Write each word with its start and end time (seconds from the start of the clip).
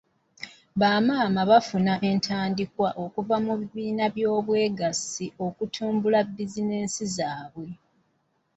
Bamaama 0.79 1.41
baafuna 1.49 1.93
entandikwa 2.09 2.89
okuva 3.03 3.35
mu 3.45 3.53
kibiina 3.61 4.05
ky'obwegassi 4.15 5.25
okutumbula 5.45 6.19
bizinensi 6.35 7.03
zaabwe. 7.15 7.69